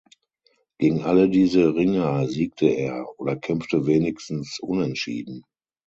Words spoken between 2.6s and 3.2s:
er